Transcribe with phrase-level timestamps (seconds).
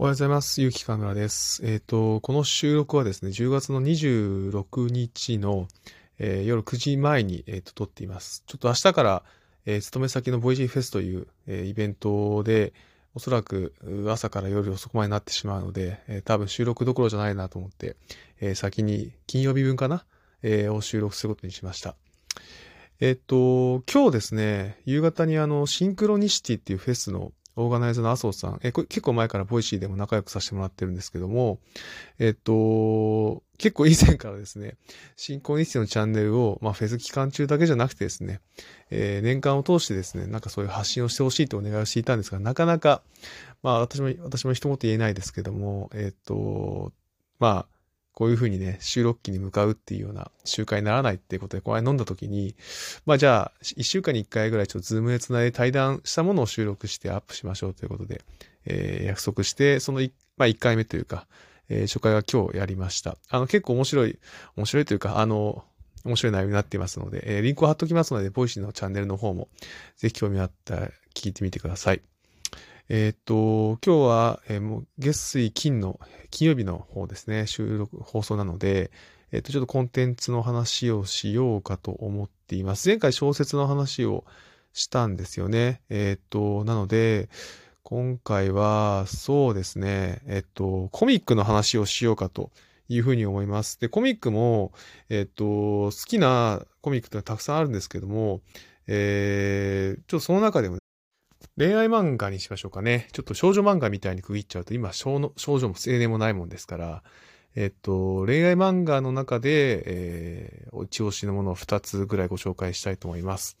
[0.00, 0.62] おはようございます。
[0.62, 1.60] ゆうきかむらです。
[1.62, 5.68] えっ、と、この収録はですね、10月の26日の、
[6.18, 8.42] えー夜9時前に、えーと撮っています。
[8.46, 9.22] ちょっと明日から、
[9.66, 12.72] えー勤め先のボイシーフェスという、えイベントで、
[13.14, 13.74] おそらく
[14.08, 17.96] 朝から夜遅くまでになってしまうので、え多分収録どころじゃないなと思って、
[18.40, 20.06] え先に金曜日分かな、
[20.42, 21.94] えを収録することにしました。
[23.00, 31.58] えっ、と、今日ですね、夕方にあの、シンクロニシティっていうフェスのオーガナイザーの麻生さん、え、これ結構前からボイシーでも仲良くさせてもらってるんですけども、
[32.18, 34.76] えっと、結構以前からですね、
[35.16, 38.40] シンクロニシティのチャンネルを、まあ、フェス期間中だけじゃなくてですね、
[38.90, 43.02] えー年間を通してですね、なんかそういう発信をしてほしいとお願いをしていたんですが、なかなか、
[43.62, 46.92] まあ、私も、私も一言言えないですけども、えっと、
[47.38, 47.79] まあ、
[48.12, 52.54] こういうふうにね、収録機に向かうっていうような習慣にならないっていうことで、この間飲んだ時に、
[53.06, 58.22] まあじゃあ、一週間に一回ぐらいちょっとズームでつないで対談したものを収録してアップしましょうということで、
[58.66, 61.26] えー約束して、そのい、まあ一回目というか、
[61.68, 63.16] えー初回は今日やりました。
[63.28, 64.18] あの結構面白い、
[64.56, 65.64] 面白いというか、あの、
[66.04, 69.48] 面白い内容になっていますので、えーリンクを貼っときますので、ボイシーのチャンネルの方も、
[69.96, 72.09] ぜひ興味あったら聞いてみてください。
[72.92, 76.00] えーっと、今日は、えーもう月水金の、
[76.32, 78.90] 金曜日の方ですね、収録、放送なので、
[79.30, 82.88] えーっと、ちょっとコンテンツの話をしようかと思っています。
[82.88, 84.24] 前回小説の話を
[84.72, 85.82] したんですよね。
[85.88, 87.28] えっと、なので、
[87.84, 92.50] 今回は、そうですね、えっと、コミックの話をしようかと
[92.88, 93.78] いうふうに思います。
[93.80, 94.72] で、コミックも、
[95.08, 98.40] えっと、好きなコミックってたくさんあるんですけども、
[98.88, 100.79] えー、ちょっとその中でも
[101.60, 103.08] 恋愛漫画にしましょうかね。
[103.12, 107.02] ちょっと少女漫画みたいに区切っちゃうと、今少の、少女も青年もないもんですから、
[107.54, 113.58] えっと、恋愛漫画の中で、えー、一押しのものを2つぐらいご紹介したいと思います。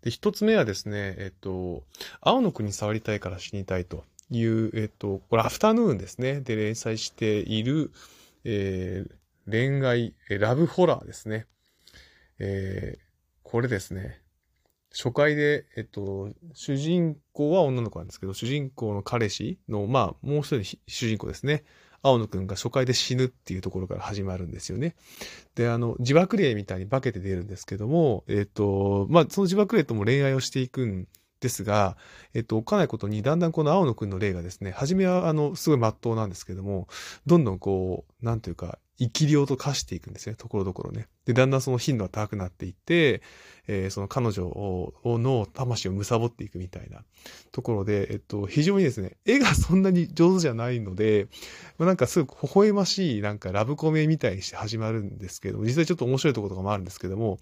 [0.00, 1.82] で、1つ目はですね、えっと、
[2.22, 6.40] 青の国触りたいから死にたいという、えっと、これアフタヌーンですね。
[6.40, 7.92] で連載している、
[8.44, 9.12] えー
[9.50, 11.46] 恋愛、ラブホラーですね。
[12.38, 13.12] えー
[13.42, 14.21] これですね。
[14.92, 21.64] 初回で、えっと、主人公は女の子なんですけど、主人公の彼氏の、まあ、もう一人主人公ですね。
[22.02, 24.96] 青野くんが初回で死ぬっていうところから始まるんですよね。
[25.54, 31.06] で、あの、自爆霊みたいに化けて出るんですけども、えっと、まあ、その自爆霊とも恋愛をしていくん
[31.40, 31.96] ですが、
[32.34, 36.88] えっと、おかないことに、だんだんこの青野くんの霊がですね、初めは、あの、すごい真っ当なんですけども、
[37.26, 41.08] どんどんこう、なんというか、生き量と化していくんですね、ところどころね。
[41.24, 43.22] で、だんだんその頻度が高くなっていって、
[43.66, 47.04] えーその彼女をの魂を貪っていくみたいな
[47.52, 51.28] ところで、えっと、非常にですね、絵がそんなに上手じゃないので、
[51.78, 57.38] まあなんかすごく微笑ましい、なんかラブコメみたいにして始まるんですけども、実際ちょっと面白いところとかもあるんですけども、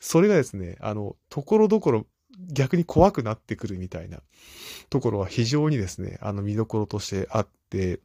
[0.00, 2.06] それがですね、あの、ところどころ
[2.52, 4.20] 逆に怖くなってくるみたいな
[4.88, 8.00] ところは非常にですね、あの見どころとしてあって、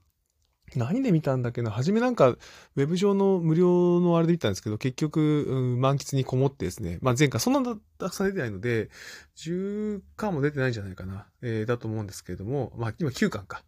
[0.78, 1.72] 何で見たんだっけな？
[1.72, 8.90] 初めなんか、ウェブ上の無料のあれで見たんですけど、結局、うん満喫にこもってですね、まあ前回そんなたくさん出てないので、
[9.38, 13.64] 10巻も出てないんじゃないかな、えーだと思うんですけれども、まあ今9巻か、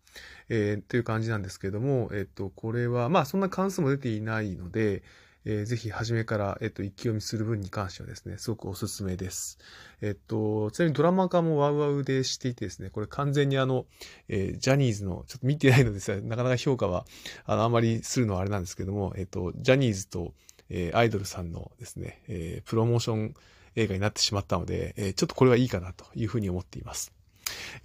[0.50, 5.04] えーという感じなんですけれども、えっ、と、これは、まあそんな関数も出ていないので、
[5.50, 9.58] えーぜひ初めから、えっ、と、一気読みする分に関してはですね、すごくおすすめです。
[10.02, 13.86] えっ、と、ちなみにドラマ化もワウワウでしていてですね、これ完全にあの、
[14.28, 17.06] えージャニーズの、ちょっと見てないのですが、なかなか評価は、
[17.46, 20.34] あの、あまりするのはあれなんですけども、えっ、と、ジャニーズと、
[20.70, 23.34] えーアイドルさんのですね、えープロモーション
[23.76, 27.14] 映画になってしまったので、えーちょっとこれはいいかなというふうに思っています。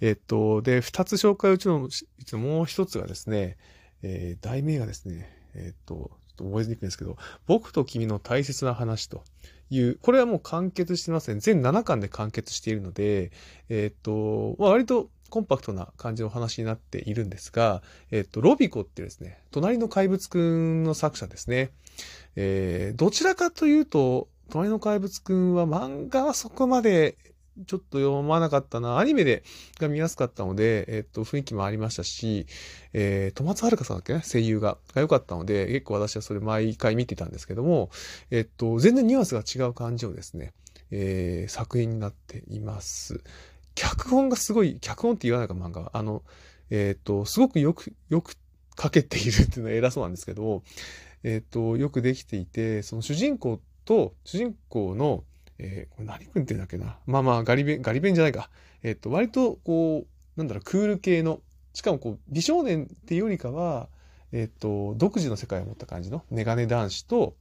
[0.01, 3.55] えっと、で、二つ紹介うちの、うちのもう一つがですね、
[4.01, 7.17] えー題名がですね、えっと、と覚えにくいんですけど、
[7.47, 9.23] 僕と君の大切な話と
[9.69, 11.39] いう、これはもう完結してますね。
[11.39, 13.31] 全7巻で完結しているので、
[13.69, 21.71] えっと、まあ、割とコンパクトな感じの話になっているんですが、えっと、ロビコってですね、隣の怪物くんの作者ですね。
[22.35, 27.17] えーどちらかというと、隣の怪物くんは漫画はそこまで
[27.67, 28.97] ちょっと読まなかったな。
[28.97, 29.43] アニメで
[29.79, 32.47] が見やすかったので、えっと、雰囲気もありましたし、
[32.93, 34.13] えー、戸松遥さんだっけ？
[34.13, 34.77] ね、声優が。
[34.93, 37.89] が良かったので、結構私はそれ毎回見てたんですけども、
[38.31, 40.53] えっと、全然ニュアンスが違う感じをですね、
[40.91, 43.21] えー作品になっています。
[43.75, 45.91] 脚本がすごい、脚本って言わないか漫画は。
[45.93, 46.23] あの、
[46.69, 48.35] えっと、すごくよく、よく
[48.81, 50.63] 書けているっていうのは偉そうなんですけど、
[51.23, 55.23] えっと、よくできていて、その主人公と、主人公の、
[55.59, 56.97] えーこれ何君ってんだっけな？
[57.05, 58.49] まあまあ、ガリ弁、ガリ弁じゃないか。
[58.81, 61.41] えっと、割と、こう、なんだろう、クール系の、
[61.73, 63.87] しかもこう、美少年っていうよりかは、
[64.31, 67.35] えっと、独自の世界を持った感じのメガネ男子と、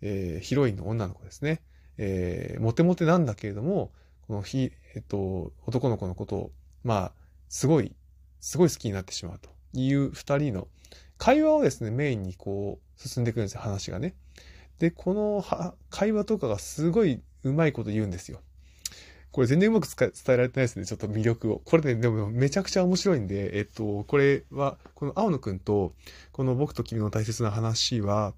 [0.00, 1.60] えーヒロインの女の子ですね。
[1.98, 3.92] えーモテモテなんだけれども、
[4.26, 6.50] このひ、えっと、男の子のことを、
[6.84, 7.12] まあ、
[7.48, 7.94] すごい、
[8.40, 10.68] すごい好きになってしまうという二人の
[11.16, 14.14] 会話をですね、メインにこう、進んでいくんですよ、話がね。
[14.78, 18.40] で、このは会話とかがすごいうまいこと言うんですよ。
[19.30, 21.60] これ全然うまく伝えられてないですね、ちょっと魅力を。
[21.64, 25.92] これね、でもめちゃくちゃ面白いんで、えっと、これは、この青野くんと、
[26.32, 28.34] この僕と君の大切な話は、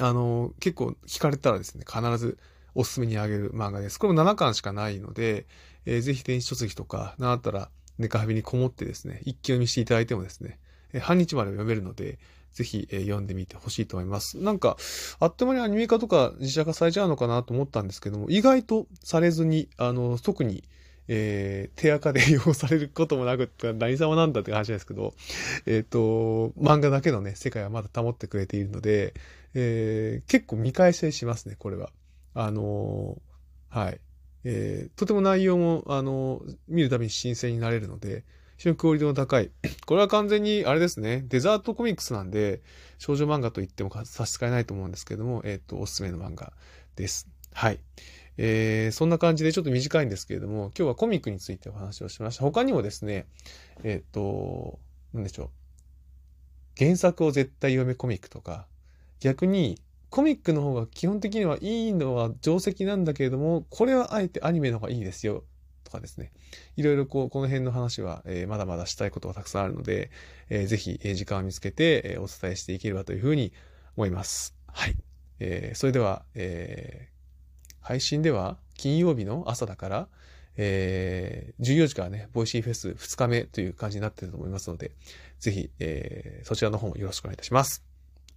[0.00, 2.38] あの、結構聞かれたらですね、必ず
[2.74, 3.98] おすすめにあげる漫画です。
[3.98, 5.46] これも7巻しかないので、
[5.84, 10.58] えー、ぜひ電子書籍とか、なったら、ネカフェにこもってですね、一気読みしていただいてもですね、
[10.92, 12.18] えー、半日まで読めるので、
[12.54, 14.38] ぜひ、えー、読んでみてほしいと思います。
[14.38, 14.76] なんか、
[15.18, 20.64] あっという間にアニメ化とか自社化されちゃうのかなと思ったんですけども、意外とされずに、あの、特に、
[21.08, 25.14] えー、手垢で利用されることもなくって何様なんだって話ですけど、
[25.66, 29.14] えっ、ー、と、漫画だけのね、世界はまだ保ってくれているので、
[29.54, 31.90] えー、結構見返したりしますね、これは。
[32.34, 34.00] あのー、はい。
[34.44, 38.24] えー、とても内容も、あのー、見るたびに新鮮になれるので、
[38.56, 39.50] 非常にクオリティの高い。
[39.86, 42.62] これは完全に、あれですね、デザートコミックスなんで、
[42.98, 46.52] 少女漫画と言っても差し支えないと思うんですけども、えっ、ー、と、おすすめの漫画
[46.96, 47.28] です。
[47.52, 47.80] はい。
[48.36, 52.42] えー、そんな感じでちょっと短いんですけれども、今日はコミックについてお話をしました。
[52.42, 53.26] 他にもですね、
[53.82, 54.78] えっ、ー、と、
[55.12, 55.50] なんでしょう。
[56.76, 58.66] 原作を絶対読めコミックとか、
[59.20, 59.80] 逆に
[60.10, 65.44] コミックの方が基本的にはいいのは定石なんだけれども、これはあえてアニメの方がいいですよ。
[65.84, 66.32] とかですね。
[66.76, 70.10] いろいろこう、この辺の話は、えー、まだまだしたいことがたくさんあるので、
[70.48, 73.52] えー、ぜひ、えー、時間を見つけて、えー、お伝えしていければというふうに
[73.96, 74.56] 思います。
[74.66, 74.96] はい。
[75.38, 80.08] えー、それでは、えー、配信では金曜日の朝だから、
[80.56, 84.92] えー、14時からね、ボイシーフェス2日目という感じになっていると思いますので、
[85.38, 87.84] ぜひ、えー、そちらの方もよろしくお願いいたします。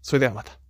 [0.02, 0.67] それではまた。